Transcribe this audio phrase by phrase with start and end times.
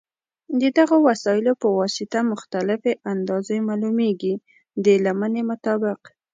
[0.61, 4.33] د دغو وسایلو په واسطه مختلفې اندازې معلومېږي
[4.85, 5.99] د لمنې مطابق.